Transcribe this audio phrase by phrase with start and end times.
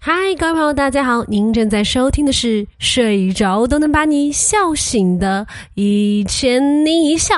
[0.00, 1.22] 嗨，各位朋友，大家好！
[1.28, 7.36] 您正在收听的是睡着都能把你笑醒的《一千零一笑》，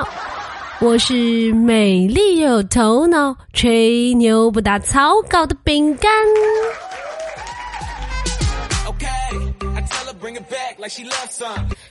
[0.81, 6.11] 我是美丽又有头脑、吹牛不打草稿的饼干。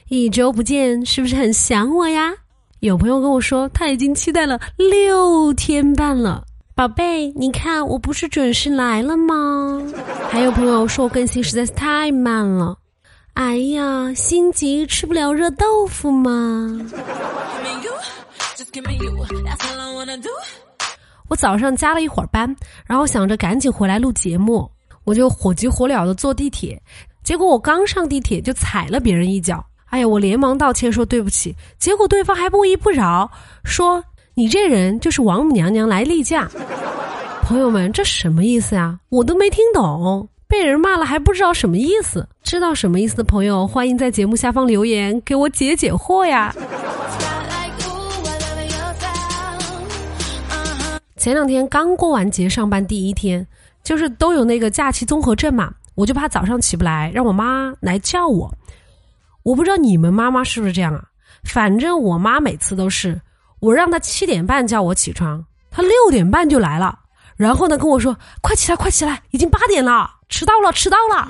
[0.09, 2.33] 一周不见，是不是很想我呀？
[2.81, 6.43] 有朋友跟我说，他已经期待了六天半了。
[6.77, 9.81] 宝贝，你看我不是准时来了吗？
[10.29, 12.77] 还有朋友说我更新实在是太慢了。
[13.35, 16.77] 哎呀，心急吃不了热豆腐吗？
[21.29, 22.53] 我早上加了一会儿班，
[22.85, 24.69] 然后想着赶紧回来录节目，
[25.05, 26.83] 我就火急火燎的坐地铁。
[27.23, 31.55] 结果我刚上地铁就踩了别人一脚，哎呀，我连忙道歉说对不起。
[31.79, 33.31] 结果对方还不依不饶，
[33.63, 34.03] 说
[34.37, 36.51] 你这人就是王母娘娘来例假。
[37.47, 38.99] 朋友们，这什么意思呀？
[39.09, 42.27] 我都没听懂，被人骂了还不知道什么意思？
[42.43, 46.53] 知道什么意思的朋友，欢迎在节目下方留言给我解解惑呀。
[51.17, 53.47] 前两天刚过完节，上班第一天，
[53.85, 55.73] 就是都有那个假期综合症嘛。
[55.95, 58.53] 我就怕早上起不来，让我妈来叫我。
[59.45, 61.05] 我不知道你们妈妈是不是这样啊？
[61.45, 63.21] 反正我妈每次都是，
[63.65, 66.99] 我让他七点半叫我起床，他六点半就来了，
[67.35, 71.27] 然后呢跟我说：“快起来，快起来，已经八点了，迟到了，迟到了。”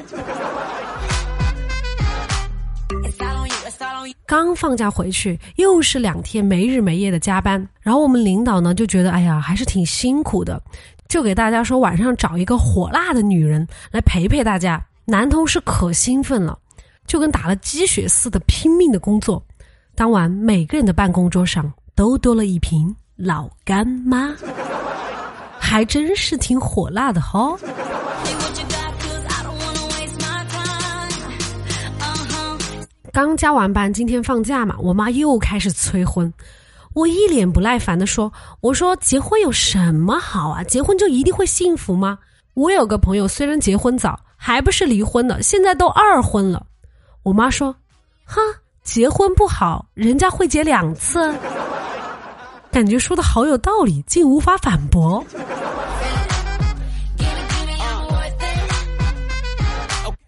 [4.26, 10.60] 刚放假回去，又是两天没日没夜的加班，然后我们领导呢就觉得，哎呀，还是挺辛苦的。
[11.06, 14.84] 就给大家说，晚上找一个火辣的女人来陪陪大家。
[15.04, 16.58] 男同事可兴奋了，
[17.06, 19.40] 就跟打了鸡血似的拼命的工作。
[19.94, 24.34] 当晚，每个人的办公桌上都多了一瓶老干妈，
[25.58, 27.56] 还真是挺火辣的哈。
[33.12, 36.32] 刚加完班，今天放假嘛，我妈又开始催婚。
[36.94, 40.64] 我一脸不耐烦的说：“我说结婚有什么好啊？
[40.64, 42.18] 结婚就一定会幸福吗？
[42.54, 46.66] 我有个朋友，虽然结婚早，还不是离婚的，现在都二婚了。”
[47.22, 47.74] 我妈说
[48.26, 48.40] ：“哈，
[48.82, 51.32] 结婚不好，人家会结两次。”
[52.74, 55.24] 感觉说的好有道理，竟无法反驳。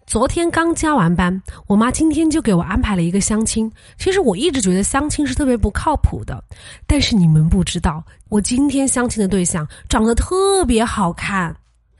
[0.05, 3.69] 昨天刚加完班，我妈今天就给我安排了一个相亲。
[3.97, 6.41] 其实我一直觉得相亲是特别不靠谱的，
[6.87, 11.53] 但是你们不知道，我今天相亲的对象长得特别好看。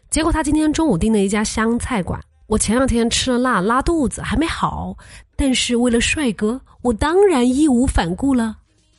[0.09, 4.95] 结果他今天中午订了一家湘菜馆，我前两天吃了辣拉肚子还没好，
[5.35, 8.55] 但是为了帅哥，我当然义无反顾了。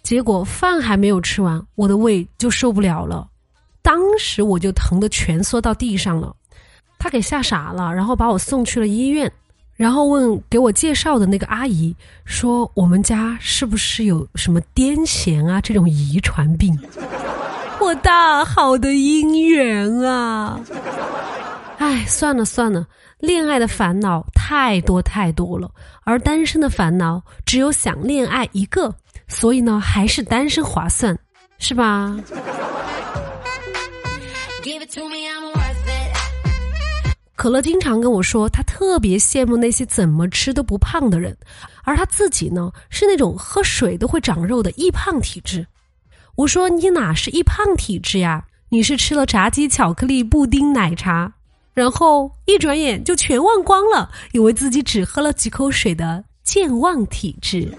[0.09, 3.29] 结果饭还没有吃完，我的胃就受不了了，
[3.83, 6.35] 当时我就疼得蜷缩到地上了。
[6.99, 9.31] 他给吓傻了，然后把我送去了医院，
[9.77, 16.75] 然后问给我介绍的那个阿姨说：“我们家是不是有什么癫痫啊这种遗传病？”
[17.79, 20.59] 我大好的姻缘啊！
[21.77, 22.87] 哎，算了算了，
[23.19, 25.71] 恋爱的烦恼太多太多了，
[26.05, 28.95] 而单身的烦恼只有想恋爱一个，
[29.29, 31.17] 所以呢，还是单身划算，
[31.59, 32.17] 是吧？
[37.37, 41.37] 可乐经常跟我说，他特别羡慕那些怎么吃都不胖的人，
[41.85, 45.65] 而他自己呢，是那种喝水都会长肉的易胖体质。
[46.35, 48.45] 我说你哪是易胖体质呀？
[48.71, 51.33] 你是吃了炸鸡、巧克力、布丁、奶茶，
[51.75, 57.73] 然后一转眼就全忘光了，以为自己只喝了几口水的健忘体质。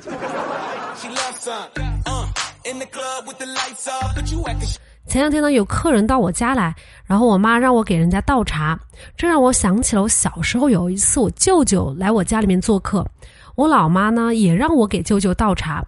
[5.08, 8.78] 前两天呢，有客人到我家来，然后我妈让我给人家倒茶，
[9.16, 13.08] 这让我想起了我小时候有一次，我舅舅来我家里面做客，
[13.56, 15.81] 我老妈呢也让我给舅舅倒茶，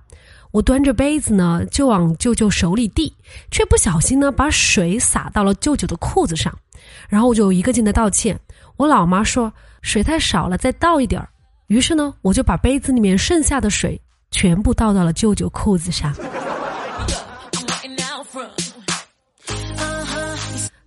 [0.51, 3.13] 我端着杯子呢就往舅舅手里递，
[3.51, 6.57] 却不小心呢把水洒到了舅舅的裤子上，
[7.09, 8.39] 然后我就一个劲的道歉，
[8.77, 11.27] 我老妈说水太少了，再倒一点儿，
[11.67, 16.13] 于是呢我就把杯子里面剩下的水全部倒到了舅舅裤子上。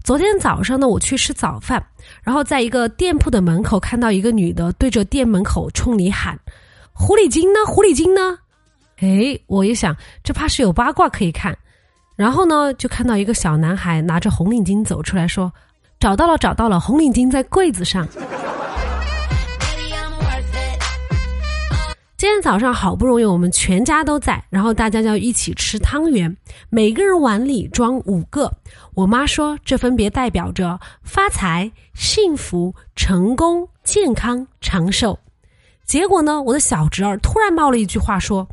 [0.03, 1.83] 昨天早上呢，我去吃早饭，
[2.23, 6.39] 然后在一个店铺的门口看到一个女的对着店门口冲你喊
[6.93, 7.61] ：“狐狸精呢？
[7.67, 8.39] 狐狸精呢？”
[9.01, 11.57] 哎，我一想，这怕是有八卦可以看。
[12.17, 15.51] 然后呢，就看到一个小男孩拿着红领巾走出来说
[15.99, 18.07] ：“找到了，找到了，红领巾在柜子上。”
[22.25, 26.35] 今天早上好不容易我们全家都在，然后大家就要一起吃汤圆，
[26.71, 28.51] 每个人碗里装五个。
[28.95, 35.19] 我妈说这分别代表着发财、幸福、成功、健康、长寿。
[35.85, 38.49] 结果呢，我的小侄儿突然冒了一句话说：“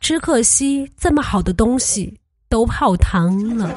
[0.00, 2.18] 只可惜这么好的东西
[2.48, 3.72] 都泡汤了。”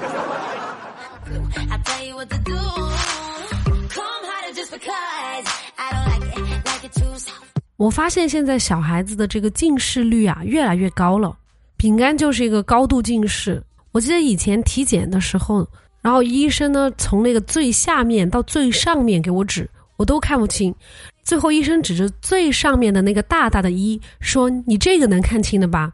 [7.79, 11.33] 我发现现在小孩子的这个近视率啊越来越高了，
[11.77, 13.63] 饼干就是一个高度近视。
[13.93, 15.65] 我记得以前体检的时候，
[16.01, 20.75] 然后医生呢从那个最下面到最上面给我指，我都看不清。
[21.23, 25.89] 最后医生指着最上面的那个大大的一说：“你这个能看清的吧？”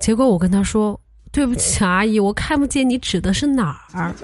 [0.00, 1.00] 结果我跟他说
[1.32, 4.14] ：“对不起，阿姨，我看不见你指的是哪儿。”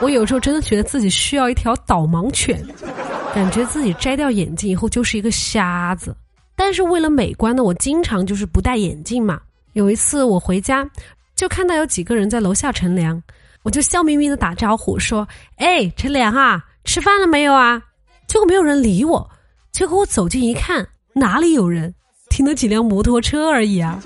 [0.00, 2.64] 我有时候真的觉得自己需要一条导盲犬。
[3.32, 6.14] 感觉自己摘掉眼镜以后就是一个瞎子，
[6.56, 9.40] 但是为了美观呢，我经常就是不戴眼镜嘛。
[9.74, 10.84] 有一次我回家，
[11.36, 13.22] 就看到有几个人在楼下乘凉，
[13.62, 15.26] 我就笑眯眯的打招呼说
[15.58, 17.80] ：“哎，乘凉啊，吃饭了没有啊？”
[18.26, 19.30] 结果没有人理我。
[19.70, 21.94] 结果我走近一看，哪里有人？
[22.30, 24.02] 停了几辆摩托车而已啊。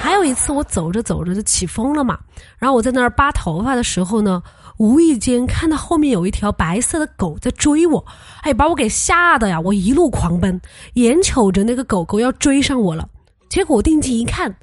[0.00, 2.18] 还有一次我走着走着就起风了嘛，
[2.58, 4.40] 然后我在那儿扒头发的时候呢。
[4.78, 8.04] 无意间看到后面有一条白色的狗在追我，
[8.42, 9.60] 哎，把我给吓得呀！
[9.60, 10.60] 我一路狂奔，
[10.94, 13.08] 眼瞅着那个狗狗要追上我了，
[13.48, 14.54] 结果我定睛一看，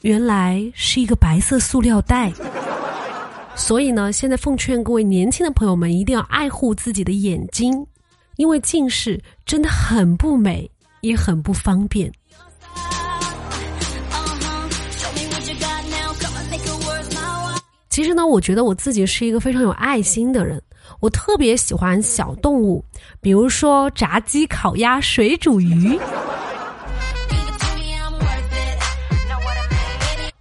[0.00, 2.32] 原来是一个白色塑料袋。
[3.54, 7.86] 所以呢，现在奉劝各位年轻的朋友们，一定要爱护自己的眼睛，
[8.36, 10.68] 因为近视真的很不美，
[11.02, 12.12] 也很不方便。
[17.94, 20.60] 其实呢，我觉得我自己是一个非常有爱心的人，
[20.98, 22.84] 我特别喜欢小动物，
[23.20, 25.96] 比如说炸鸡、烤鸭、水煮鱼。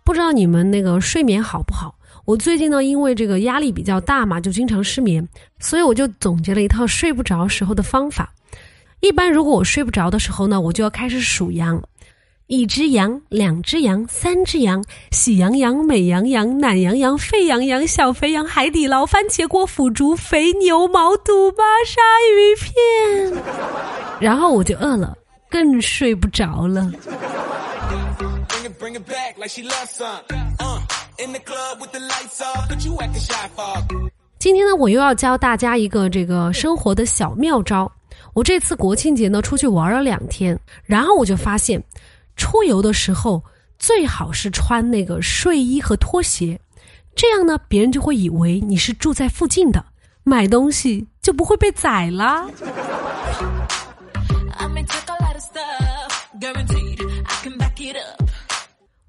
[0.03, 1.93] 不知道你们那个睡眠好不好？
[2.25, 5.23] 我最近呢，因为这个压力比较大嘛，就经常失眠，
[5.59, 8.33] 所以我就总结了一套睡不着时候的方法。
[9.01, 11.79] 一般如果我睡不着的时候呢，我就要开始数羊。
[12.47, 23.41] 一只羊，两只羊，三只羊，喜羊羊、美羊羊、懒羊羊、沸羊羊、小肥羊、海底捞、番茄锅、腐竹、肥牛、毛肚、巴沙鱼片，
[24.19, 25.17] 然后我就饿了，
[25.49, 26.91] 更睡不着了。
[34.37, 37.89] 今天呢，我又要教大家一个这个生活的小妙招。
[38.33, 41.81] 我这次国庆节呢，出去玩了两天，然后我就发现。
[42.35, 43.43] 出游的时候
[43.77, 46.59] 最好是穿那个睡衣和拖鞋，
[47.15, 49.83] 这样呢，别人就会以为你是住在附近的，
[50.23, 52.45] 买东西就不会被宰啦。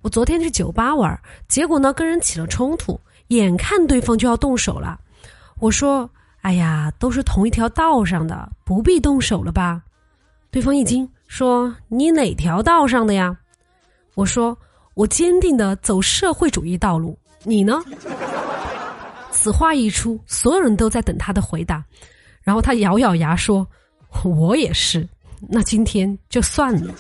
[0.03, 1.19] 我昨天去酒吧玩，
[1.49, 5.01] 结果呢跟人起了冲突，眼看对方就要动手了，
[5.59, 6.09] 我说
[6.43, 9.83] ：“哎呀，都是同一条道上的，不必动手了吧？”
[10.53, 11.09] 对方一惊。
[11.37, 13.37] 说你哪条道上的呀？
[14.15, 14.57] 我说
[14.95, 17.19] 我坚定的走社会主义道路。
[17.43, 17.83] 你呢？
[19.33, 21.85] 此话一出，所有人都在等他的回答。
[22.45, 23.67] 然后他咬咬牙说
[24.23, 25.09] ：“我也是。”
[25.51, 26.95] 那今天就算了。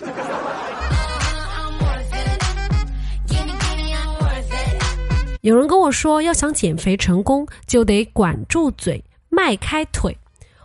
[5.42, 10.18] 有人跟我说，要想减肥成功，就得管住嘴，迈开腿。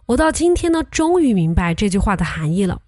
[0.07, 2.81] 我到今天呢，终于明白这句话的含义了，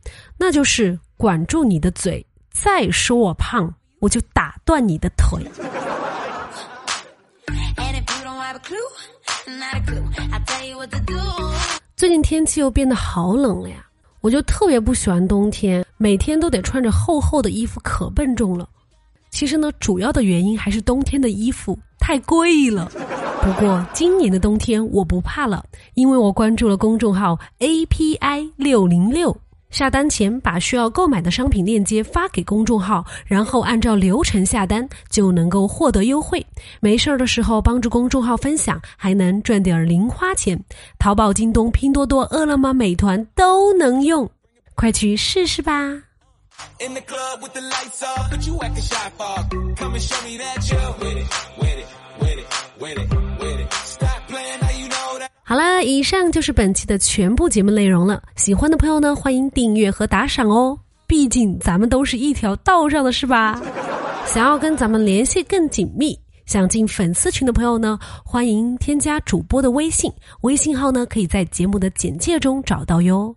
[0.44, 5.40] 那就是管住你的嘴，再说我胖，我就打断你的腿。
[11.96, 13.86] 最近天气又变得好冷了呀，
[14.22, 18.68] 我就特别不喜欢冬天，每天都得穿着厚厚的衣服，可笨重了。
[19.30, 22.92] 其实呢，主要的原因还是冬天的衣服太贵了。
[23.44, 29.38] 不过今年的冬天我不怕了，因为我关注了公众号 API 六零六。
[29.72, 36.46] 下单前把需要购买的商品链接发给公众号，然后按照流程下单，就能够获得优惠。
[36.82, 40.62] 没事儿的时候帮助公众号分享，还能赚点零花钱。
[41.00, 44.30] 淘宝、京东、拼多多、饿了么、美团都能用，
[44.76, 45.74] 快去试试吧！
[55.52, 58.24] 好了，以上就是本期的全部节目内容了。
[58.38, 60.80] 喜欢的朋友呢，欢迎订阅和打赏哦。
[61.06, 63.62] 毕竟咱们都是一条道上的，是吧？
[64.26, 70.10] 想要跟咱们联系更紧密，想进粉丝群的朋友呢，欢迎添加主播的微信，
[70.44, 73.36] 微信号呢可以在节目的简介中找到哟。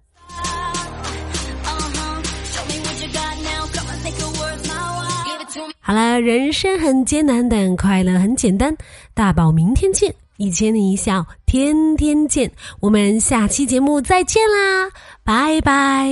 [5.80, 8.73] 好了，人生很艰难，但快乐很简单。
[9.14, 12.50] 大宝，明天见，一千年一笑天天见。
[12.80, 14.90] 我们下期节目再见啦
[15.24, 16.08] 拜拜。